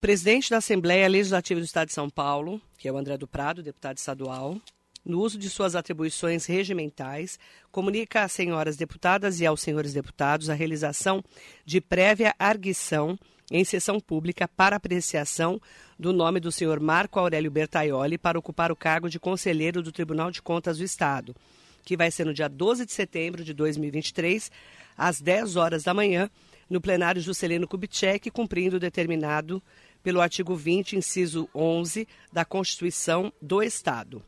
[0.00, 3.62] presidente da Assembleia Legislativa do Estado de São Paulo, que é o André do Prado,
[3.62, 4.56] deputado estadual,
[5.04, 7.38] no uso de suas atribuições regimentais,
[7.70, 11.22] comunica às senhoras deputadas e aos senhores deputados a realização
[11.66, 13.18] de prévia arguição
[13.50, 15.60] em sessão pública para apreciação
[15.98, 20.30] do nome do senhor Marco Aurélio Bertaioli para ocupar o cargo de conselheiro do Tribunal
[20.30, 21.36] de Contas do Estado,
[21.84, 24.50] que vai ser no dia 12 de setembro de 2023,
[24.96, 26.30] às 10 horas da manhã,
[26.70, 29.60] no plenário Juscelino Kubitschek, cumprindo o determinado
[30.02, 34.22] pelo artigo 20, inciso 11 da Constituição do Estado.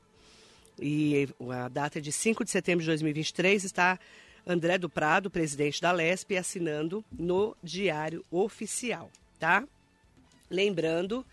[0.80, 3.98] E a data é de 5 de setembro de 2023 está
[4.46, 9.64] André do Prado, presidente da LESP, assinando no Diário Oficial, tá?
[10.50, 11.24] Lembrando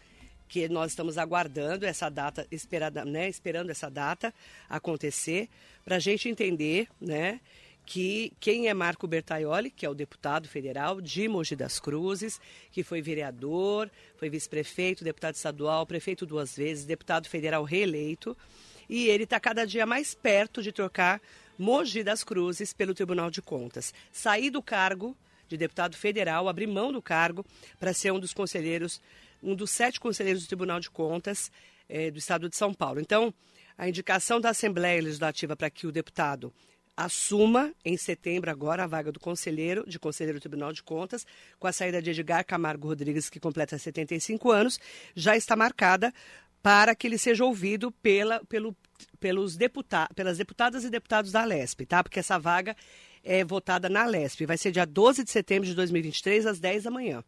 [0.47, 4.33] que nós estamos aguardando essa data, esperada, né, esperando essa data
[4.67, 5.47] acontecer,
[5.83, 7.39] para a gente entender, né,
[7.89, 12.39] que quem é Marco Bertaioli, que é o deputado federal de Mogi das Cruzes,
[12.71, 18.37] que foi vereador, foi vice-prefeito, deputado estadual, prefeito duas vezes, deputado federal reeleito,
[18.87, 21.19] e ele está cada dia mais perto de trocar
[21.57, 23.91] Mogi das Cruzes pelo Tribunal de Contas.
[24.11, 25.17] Sair do cargo
[25.47, 27.43] de deputado federal, abrir mão do cargo
[27.79, 29.01] para ser um dos conselheiros,
[29.41, 31.51] um dos sete conselheiros do Tribunal de Contas
[31.89, 32.99] eh, do Estado de São Paulo.
[32.99, 33.33] Então,
[33.75, 36.53] a indicação da Assembleia Legislativa para que o deputado
[36.99, 41.25] assuma em setembro agora a vaga do conselheiro, de conselheiro do Tribunal de Contas,
[41.57, 44.77] com a saída de Edgar Camargo Rodrigues, que completa 75 anos,
[45.15, 46.13] já está marcada
[46.61, 48.75] para que ele seja ouvido pela, pelo
[49.17, 52.03] pelos deputados, pelas deputadas e deputados da LESP, tá?
[52.03, 52.75] Porque essa vaga
[53.23, 54.45] é votada na LESP.
[54.45, 57.23] Vai ser dia 12 de setembro de 2023, às 10 da manhã.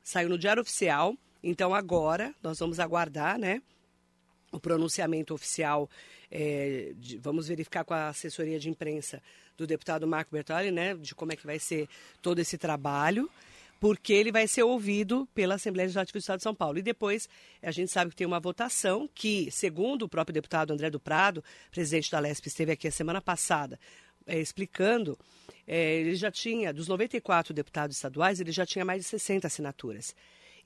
[0.00, 3.60] Saiu no Diário Oficial, então agora nós vamos aguardar, né?
[4.50, 5.90] O pronunciamento oficial,
[6.30, 9.22] é, de, vamos verificar com a assessoria de imprensa
[9.56, 10.94] do deputado Marco Bertoli, né?
[10.94, 11.88] De como é que vai ser
[12.22, 13.30] todo esse trabalho
[13.80, 16.78] porque ele vai ser ouvido pela Assembleia Legislativa do Estado de São Paulo.
[16.78, 17.28] E depois,
[17.62, 21.44] a gente sabe que tem uma votação que, segundo o próprio deputado André do Prado,
[21.70, 23.78] presidente da LESP, esteve aqui a semana passada,
[24.26, 25.18] é, explicando,
[25.66, 30.14] é, ele já tinha, dos 94 deputados estaduais, ele já tinha mais de 60 assinaturas.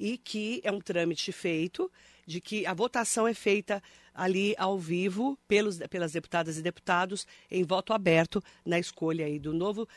[0.02, 1.88] E que é um trâmite feito
[2.26, 3.80] de que a votação é feita
[4.12, 9.54] ali ao vivo pelos, pelas deputadas e deputados em voto aberto na escolha aí do
[9.54, 9.88] novo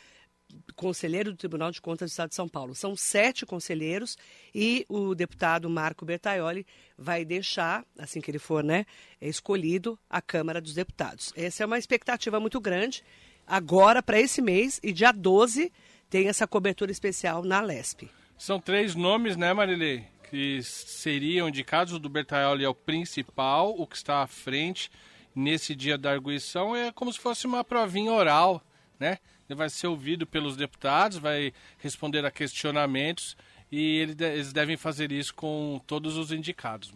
[0.76, 2.76] conselheiro do Tribunal de Contas do Estado de São Paulo.
[2.76, 4.16] São sete conselheiros
[4.54, 8.86] e o deputado Marco Bertaioli vai deixar, assim que ele for né,
[9.20, 11.34] escolhido, a Câmara dos Deputados.
[11.36, 13.04] Essa é uma expectativa muito grande.
[13.48, 15.74] Agora, para esse mês, e dia 12,
[16.12, 18.08] tem essa cobertura especial na LESP.
[18.38, 20.06] São três nomes, né, Marilei?
[20.30, 21.94] Que seriam indicados.
[21.94, 24.92] O do Bertaioli é o principal, o que está à frente
[25.36, 28.64] nesse dia da arguição é como se fosse uma provinha oral,
[29.00, 29.18] né?
[29.50, 33.36] Ele vai ser ouvido pelos deputados, vai responder a questionamentos
[33.72, 36.94] e eles devem fazer isso com todos os indicados.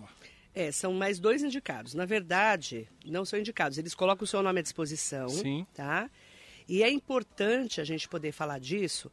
[0.55, 1.93] É, são mais dois indicados.
[1.93, 5.65] Na verdade, não são indicados, eles colocam o seu nome à disposição, Sim.
[5.73, 6.09] tá?
[6.67, 9.11] E é importante a gente poder falar disso,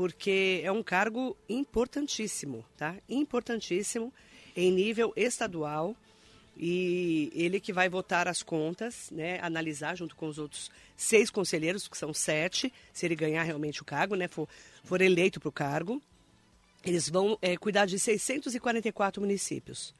[0.00, 2.96] porque é um cargo importantíssimo, tá?
[3.06, 4.10] Importantíssimo
[4.56, 5.94] em nível estadual
[6.56, 11.86] e ele que vai votar as contas, né, analisar junto com os outros seis conselheiros,
[11.86, 14.48] que são sete, se ele ganhar realmente o cargo, né, for,
[14.84, 16.00] for eleito para o cargo.
[16.82, 19.94] Eles vão é, cuidar de 644 municípios.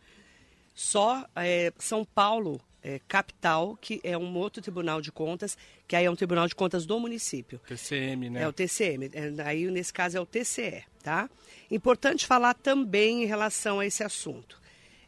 [0.74, 6.04] Só é, São Paulo, é, capital, que é um outro tribunal de contas, que aí
[6.04, 7.60] é um tribunal de contas do município.
[7.66, 8.42] TCM, né?
[8.42, 9.10] É o TCM.
[9.12, 11.28] É, aí, nesse caso, é o TCE, tá?
[11.70, 14.60] Importante falar também em relação a esse assunto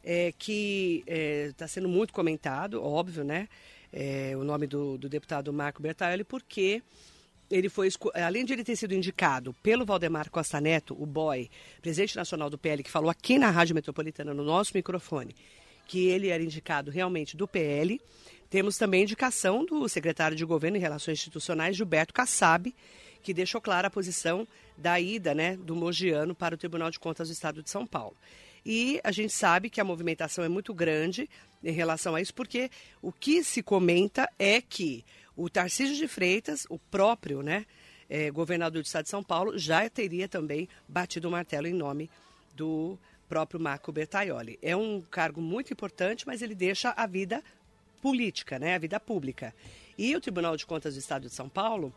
[0.04, 3.48] é, que está é, sendo muito comentado, óbvio, né?
[3.92, 6.82] É, o nome do, do deputado Marco Bertaelli, porque
[7.50, 11.50] ele foi, além de ele ter sido indicado pelo Valdemar Costa Neto, o boy,
[11.82, 15.36] presidente nacional do PL, que falou aqui na Rádio Metropolitana, no nosso microfone,
[15.86, 18.00] que ele era indicado realmente do PL,
[18.48, 22.74] temos também indicação do secretário de Governo e Relações Institucionais, Gilberto Kassab,
[23.22, 27.28] que deixou clara a posição da ida né, do Mogiano para o Tribunal de Contas
[27.28, 28.16] do Estado de São Paulo.
[28.64, 31.28] E a gente sabe que a movimentação é muito grande
[31.62, 32.70] em relação a isso, porque
[33.00, 35.04] o que se comenta é que
[35.36, 37.64] o Tarcísio de Freitas, o próprio né,
[38.08, 42.10] é, governador do estado de São Paulo, já teria também batido o martelo em nome
[42.54, 42.98] do
[43.32, 44.58] próprio Marco Bertaioli.
[44.60, 47.42] É um cargo muito importante, mas ele deixa a vida
[48.02, 49.54] política, né, a vida pública.
[49.96, 51.94] E o Tribunal de Contas do Estado de São Paulo,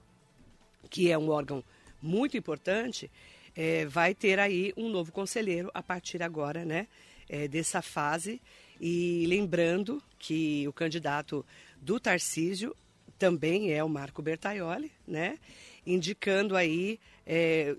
[0.90, 1.62] que é um órgão
[2.02, 3.12] muito importante,
[3.54, 6.88] é, vai ter aí um novo conselheiro a partir agora, né,
[7.28, 8.42] é, dessa fase.
[8.80, 11.46] E lembrando que o candidato
[11.82, 12.74] do Tarcísio
[13.20, 15.38] também é o Marco Bertaioli, né?
[15.86, 17.76] Indicando aí, é,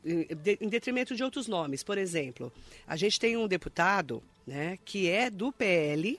[0.61, 1.83] em detrimento de outros nomes.
[1.83, 2.53] Por exemplo,
[2.87, 6.19] a gente tem um deputado, né, que é do PL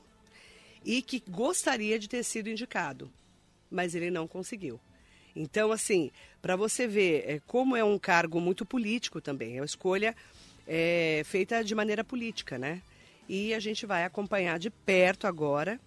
[0.85, 3.11] e que gostaria de ter sido indicado,
[3.69, 4.79] mas ele não conseguiu.
[5.35, 6.11] Então, assim,
[6.41, 10.15] para você ver é, como é um cargo muito político também, é uma escolha
[10.67, 12.81] é, feita de maneira política, né?
[13.29, 15.79] E a gente vai acompanhar de perto agora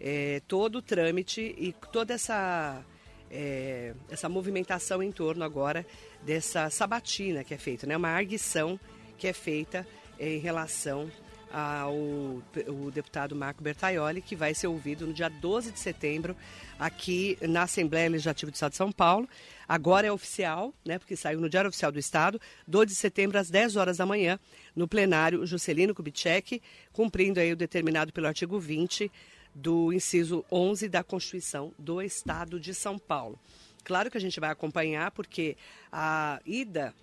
[0.00, 2.84] é, todo o trâmite e toda essa,
[3.30, 5.86] é, essa movimentação em torno agora
[6.22, 7.96] dessa sabatina que é feita, né?
[7.96, 8.78] Uma arguição
[9.18, 9.86] que é feita
[10.18, 11.10] em relação
[11.54, 16.36] ao o deputado Marco Bertaioli, que vai ser ouvido no dia 12 de setembro
[16.78, 19.28] aqui na Assembleia Legislativa do Estado de São Paulo.
[19.68, 23.48] Agora é oficial, né, porque saiu no Diário Oficial do Estado, 12 de setembro às
[23.48, 24.38] 10 horas da manhã,
[24.74, 26.60] no plenário Juscelino Kubitschek,
[26.92, 29.10] cumprindo aí o determinado pelo artigo 20
[29.54, 33.38] do inciso 11 da Constituição do Estado de São Paulo.
[33.84, 35.56] Claro que a gente vai acompanhar, porque
[35.92, 36.94] a ida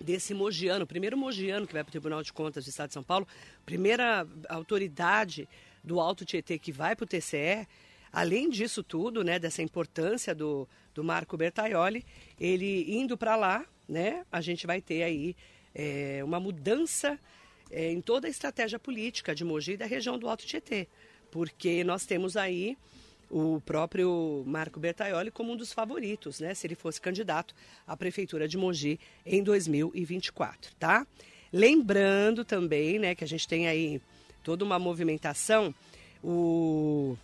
[0.00, 3.02] desse mogiano, primeiro mogiano que vai para o Tribunal de Contas do Estado de São
[3.02, 3.28] Paulo,
[3.66, 5.46] primeira autoridade
[5.84, 7.68] do Alto Tietê que vai para o TCE,
[8.12, 12.04] além disso tudo, né, dessa importância do, do Marco Bertaioli,
[12.38, 15.36] ele indo para lá, né, a gente vai ter aí
[15.74, 17.18] é, uma mudança
[17.70, 20.88] é, em toda a estratégia política de Mogi e da região do Alto Tietê,
[21.30, 22.76] porque nós temos aí
[23.30, 27.54] o próprio Marco Bertaioli como um dos favoritos, né, se ele fosse candidato
[27.86, 31.06] à prefeitura de Mogi em 2024, tá?
[31.52, 34.00] Lembrando também, né, que a gente tem aí
[34.42, 35.74] toda uma movimentação,
[36.22, 37.16] o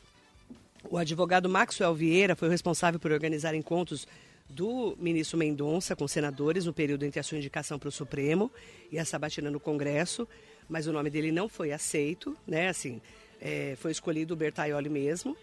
[0.88, 4.06] o advogado Maxwell Vieira foi responsável por organizar encontros
[4.48, 8.50] do ministro Mendonça com senadores no período entre a sua indicação para o Supremo
[8.90, 10.28] e a sabatina no Congresso,
[10.68, 12.68] mas o nome dele não foi aceito, né?
[12.68, 13.00] Assim,
[13.40, 15.36] é, foi escolhido o Bertaioli mesmo.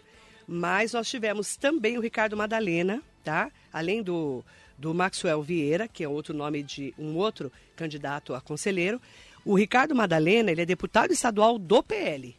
[0.46, 3.50] Mas nós tivemos também o Ricardo Madalena, tá?
[3.72, 4.44] Além do,
[4.76, 9.00] do Maxwell Vieira, que é outro nome de um outro candidato a conselheiro.
[9.44, 12.36] O Ricardo Madalena, ele é deputado estadual do PL,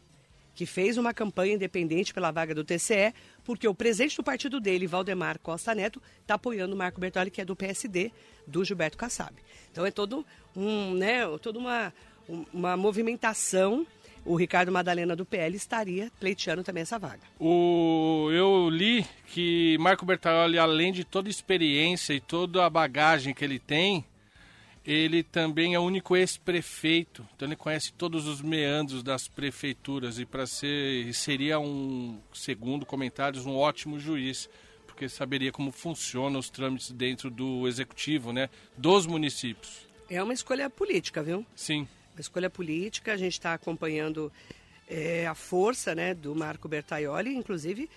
[0.54, 3.12] que fez uma campanha independente pela vaga do TCE,
[3.44, 7.40] porque o presidente do partido dele, Valdemar Costa Neto, está apoiando o Marco Bertoli, que
[7.40, 8.10] é do PSD,
[8.46, 9.34] do Gilberto Kassab.
[9.70, 11.92] Então é todo um, né, toda uma,
[12.52, 13.86] uma movimentação
[14.26, 17.22] o Ricardo Madalena do PL estaria pleiteando também essa vaga.
[17.38, 23.32] O, eu li que Marco Bertaioli, além de toda a experiência e toda a bagagem
[23.32, 24.04] que ele tem,
[24.84, 30.24] ele também é o único ex-prefeito, então ele conhece todos os meandros das prefeituras e
[30.24, 34.48] para ser seria um segundo comentários um ótimo juiz,
[34.86, 39.86] porque saberia como funcionam os trâmites dentro do executivo, né, dos municípios.
[40.08, 41.44] É uma escolha política, viu?
[41.56, 43.12] Sim uma escolha política.
[43.12, 44.32] A gente está acompanhando
[44.88, 47.88] é, a força né, do Marco Bertaioli, inclusive,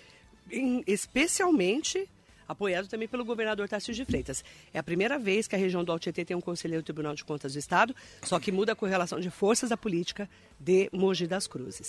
[0.51, 2.07] em, especialmente
[2.47, 4.43] apoiado também pelo governador Tarcísio de Freitas.
[4.73, 7.23] É a primeira vez que a região do Altietê tem um conselheiro do Tribunal de
[7.23, 10.27] Contas do Estado, só que muda a correlação de forças da política
[10.59, 11.87] de Mogi das Cruzes.